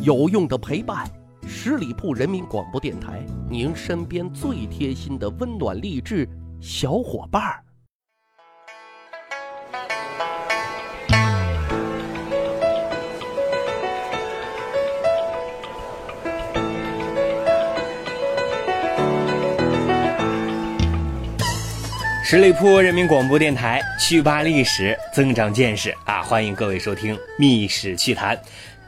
[0.00, 1.04] 有用的陪伴，
[1.44, 6.28] 十里铺人民广播电台，您身边最贴心的温暖励志
[6.60, 7.64] 小伙伴儿。
[22.22, 26.22] 十里铺人民广播电台，趣吧历史，增长见识啊！
[26.22, 28.36] 欢迎各位收听《密史趣谈》。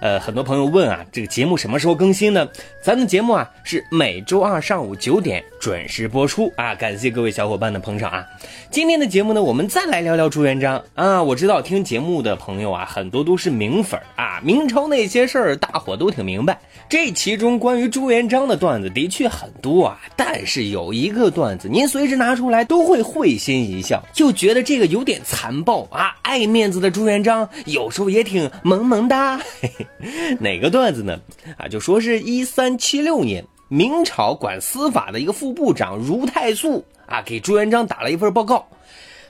[0.01, 2.49] 呃，很多朋友问啊，这个节目什么时候更新呢？
[2.82, 8.27] 咱们节目啊是每周二上午九点准时播出啊，感谢各位小伙伴的捧场啊。
[8.71, 11.22] 今天的节目呢，我们再来聊聊朱元璋啊。
[11.22, 16.58] 我知道听节目的朋友啊，很多都是明粉啊，明朝那些事儿大伙都挺明白。
[16.89, 26.17] 这其中关于朱元璋的段子的确很多啊，但是有一个段子，您随时拿出来都会会心一笑，就觉得这个有点残暴啊。
[26.22, 29.36] 爱面子的朱元璋有时候也挺萌萌哒。
[29.61, 29.86] 嘿嘿
[30.40, 31.21] 哪个段子呢？
[31.57, 38.66] 啊，就说是一三七六年，明朝管司法的一个副部长如太素啊，给朱元璋打了一份报告，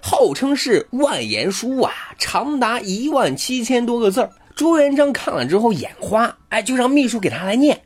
[0.00, 4.28] 号称是万言书啊，长达一万七千多个字。
[4.56, 7.80] 朱元璋看了之后眼花，哎，就让秘书给他来念。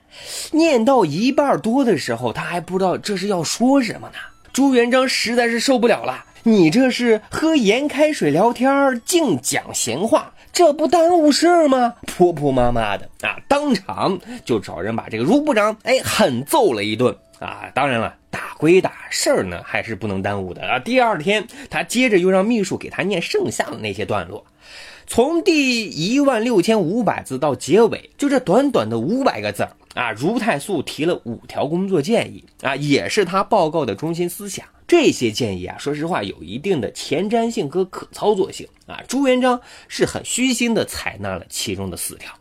[0.52, 4.14] 念到一半多的时候，他还不知道这是要说什么呢。
[4.52, 10.34] 朱元璋实在是受不了了，你这是喝盐开水聊天，净讲闲话。
[10.52, 11.94] 这不耽误事儿吗？
[12.06, 17.72] 婆婆妈妈的啊，当场就找人把这个卢部长哎狠揍了一顿啊！
[17.74, 20.78] 当然了，打归打，事儿呢还是不能耽误的啊。
[20.78, 24.44] 第二天，他接着又让秘书给他念剩下的那些段落，
[25.06, 30.12] 从第一万六千五百字到结尾，就这短短的五百个字儿啊。
[30.12, 34.66] 如太素提了五条工作建议啊，也是他报告的中心思想。
[34.96, 39.02] 这些建议啊，说实话有一定的前瞻性和可操作性啊。
[39.08, 42.32] 朱元璋是很虚心的采纳了其中的四条。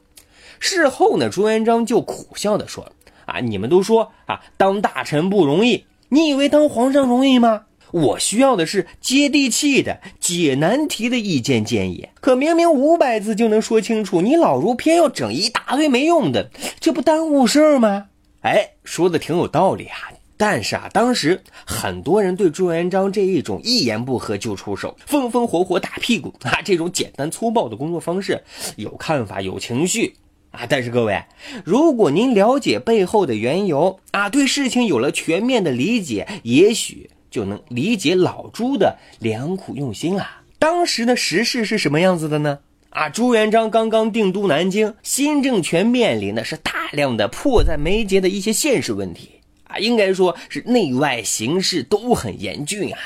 [0.59, 2.91] 事后呢，朱元璋就苦笑的说
[3.25, 7.63] ：“啊，你们都说啊，当大臣不容易，你以为当皇上容易吗？
[7.89, 12.07] 我需要的是接地气的、解难题的意见建议。
[12.21, 18.09] 可明明五百字就能说清楚，你老儒偏要整一大堆没用的，这不耽误事儿吗？”
[18.41, 20.13] 哎，说的挺有道理啊。
[20.45, 28.43] 但是啊，当时很多人对朱元璋这一种一言不合就出手、风风火火打屁股啊这种简单粗暴的工作方式
[28.75, 30.13] 有看法、有情绪
[30.51, 30.65] 啊。
[30.67, 31.23] 但是各位，
[31.63, 40.27] 如果您了解背后的缘由啊，对事情有了全面的理解，也许就能理解老朱的良苦用心了。
[40.59, 42.59] 当时的时事是什么样子的呢？
[42.89, 49.32] 啊，朱元璋刚刚定都南京，新政权面临的是大量的迫在眉睫的一些现实问题。
[49.79, 52.99] 应该说是内外形势都很严峻啊！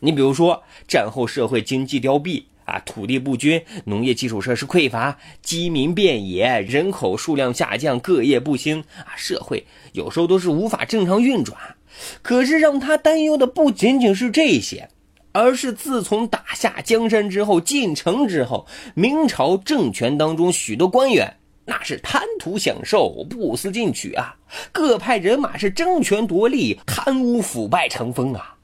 [0.00, 11.56] 你比如说，战后社会经济凋敝啊，土地不均，农业基础设施匮乏，饥民遍野，人口数量下降，各业不兴啊，社会有时候都是无法正常运转。
[12.22, 14.88] 可是让他担忧的不仅仅是这些，
[15.32, 21.36] 而是自从打下江山之后，进城之后，明朝政权当中许多官员。
[21.64, 24.36] 那是贪图享受，不思进取啊！
[24.72, 28.56] 各派人马是争权夺利，贪污腐败成风啊！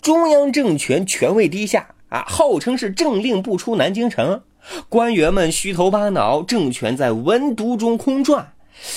[0.00, 4.42] 中央政权权位低下啊，号称是政令不出南京城，
[4.88, 8.52] 官员们虚头巴脑，政权在文牍中空转。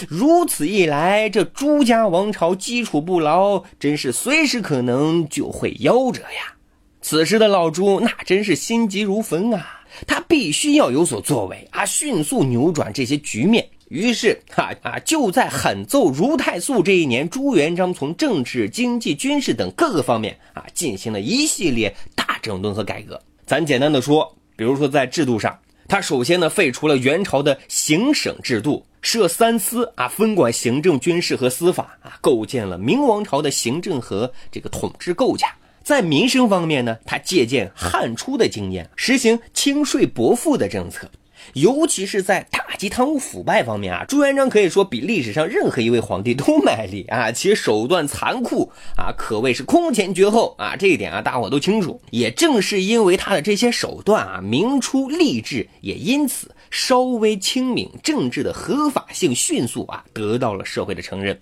[0.07, 6.55] 如此一来，这朱家王朝基础不牢，真是随时可能就会夭折呀！
[7.01, 9.76] 此时的老朱那真是心急如焚啊！
[10.05, 13.67] 他必须要有所作为啊，迅速扭转这些局面。
[13.89, 23.17] 于是，哈啊，就在狠揍如太素这一年，朱元璋从政治、经济、军事等各个方面啊，进行了一系列大整顿和改革。
[23.45, 35.55] 咱简单的说，比如说在制度上，他首先呢废除了元朝的行省制度，设三司啊，分管行政、军事和司法啊，构建了明王朝的行政和这个统治构架。
[35.87, 41.09] 在民生方面呢，他借鉴汉初的经验，实行轻税薄赋的政策，
[41.53, 52.01] 尤其是在打击贪污腐败方面啊，朱元璋可以说比历史上任何一位皇帝都卖力啊，其手段残酷啊，可谓是空前绝后啊，这一点啊，大伙都清楚。
[52.11, 61.39] 也正是因为他的这些手段啊，明初吏治也因此稍微清明，政治的合法性迅速啊，得到了社会的承认。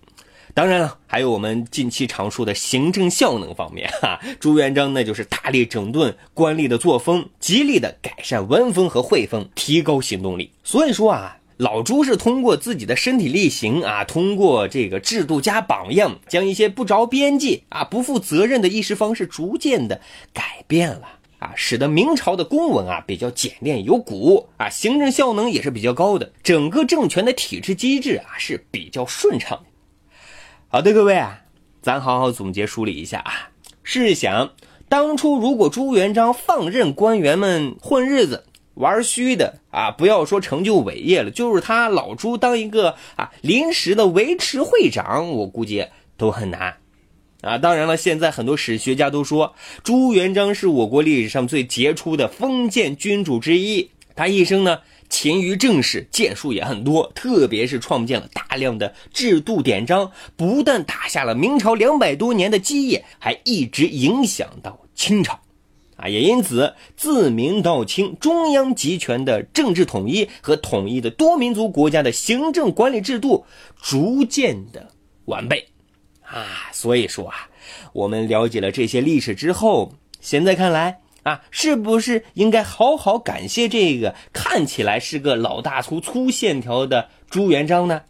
[0.55, 10.49] 当然了，还有我们近期常说的行政效能方面， 哈，朱元璋那就是大力整顿官吏的作风，极力的改善文风和会风，提高行动力。
[10.63, 19.99] 所以说啊，老朱是通过自己的身体力行啊，通过这个制度加榜样，将一些不着边际啊、不负责任的议事方式逐渐的
[20.33, 21.19] 改变了。
[21.39, 29.65] 啊，使得明朝的公文啊比较简练有骨啊，行政效能也是比较高的，整个政权的体制机制啊是比较顺畅的。
[30.75, 31.39] 好的，各位啊，
[31.81, 33.49] 咱好好总结梳理一下啊。
[33.81, 34.51] 试想，
[34.89, 38.43] 当初如果朱元璋放任官员们混日子、
[38.73, 45.87] 玩虚的啊，不要说成就伟业了，就是他老朱当一个啊临时的维持会长，我估计
[46.17, 46.75] 都很难。
[47.39, 53.91] 啊，当然了，现在很多史学家都说朱元璋是我国历史上最杰出的封建君主之一。
[54.13, 54.79] 他一生呢
[55.09, 65.39] 勤于政事，建树也很多，特别是创建了大量的制度典章，不但打下了明朝两百多年的基业，还一直影响到清朝。
[65.97, 73.45] 啊，也因此自明到清，中央集权的政治统一和统一的多民族国家的行政管理制度
[73.81, 74.91] 逐渐的
[75.23, 75.69] 完备。
[76.21, 77.49] 啊，所以说啊，
[77.93, 88.03] 我们了解了这些历史之后，现在看来啊，是不是应该好好感谢这个看起来是个老大粗、粗线条的朱元璋呢？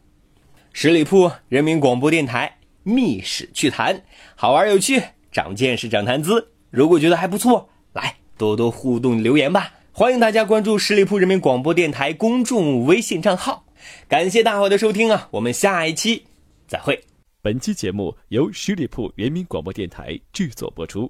[0.73, 3.95] 十里铺人民广播电台《密史趣谈》，
[4.35, 5.01] 好玩有趣，
[5.31, 6.50] 长见识，长谈资。
[6.69, 9.71] 如果觉得还不错，来多多互动留言吧。
[9.94, 13.63] 欢迎大家关注十里铺人民广播电台公众微信账号。
[14.09, 16.25] 感谢大伙的收听啊，我们下一期
[16.67, 17.01] 再会。
[17.41, 21.09] 本期节目由十里铺人民广播电台制作播出。